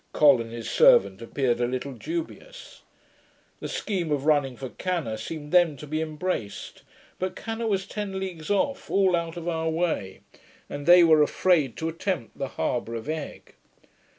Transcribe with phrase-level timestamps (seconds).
[0.13, 2.81] Col and his servant appeared a little dubious.
[3.59, 6.81] The scheme of running for Canna seemed then to be embraced;
[7.19, 10.21] but Canna was ten leagues off, all out of our way;
[10.67, 13.53] and they were afraid to attempt the harbour of Egg.